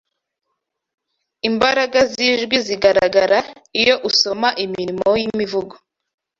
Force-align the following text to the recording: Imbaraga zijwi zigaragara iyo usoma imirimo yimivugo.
Imbaraga 1.49 1.99
zijwi 2.13 2.57
zigaragara 2.67 3.39
iyo 3.81 3.95
usoma 4.09 4.47
imirimo 4.65 5.07
yimivugo. 5.21 5.75